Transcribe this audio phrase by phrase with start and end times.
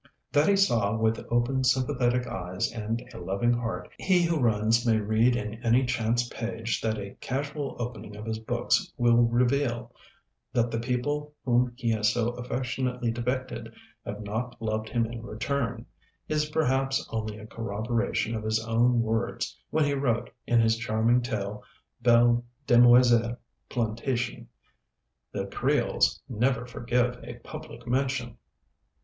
[0.31, 4.97] That he saw with open sympathetic eyes and a loving heart, he who runs may
[4.99, 9.93] read in any chance page that a casual opening of his books will reveal.
[10.53, 15.85] That the people whom he has so affectionately depicted have not loved him in return,
[16.27, 21.21] is perhaps only a corroboration of his own words when he wrote, in his charming
[21.21, 21.61] tale
[22.01, 23.37] 'Belles Demoiselles
[23.69, 24.47] Plantation,'
[25.31, 28.37] "The Creoles never forgive a public mention."